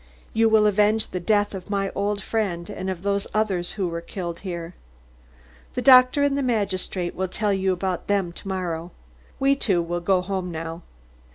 You 0.33 0.49
will 0.49 0.65
avenge 0.65 1.11
the 1.11 1.19
death 1.19 1.53
of 1.53 1.69
my 1.69 1.91
old 1.93 2.23
friend 2.23 2.67
and 2.71 2.89
of 2.89 3.03
those 3.03 3.27
others 3.35 3.73
who 3.73 3.87
were 3.87 4.01
killed 4.01 4.39
here. 4.39 4.73
The 5.75 5.83
doctor 5.83 6.23
and 6.23 6.35
the 6.35 6.41
magistrate 6.41 7.13
will 7.13 7.27
tell 7.27 7.53
you 7.53 7.71
about 7.71 8.07
them 8.07 8.31
to 8.31 8.47
morrow. 8.47 8.93
We 9.39 9.55
two 9.55 9.79
will 9.83 10.01
go 10.01 10.21
home 10.21 10.49
now. 10.51 10.81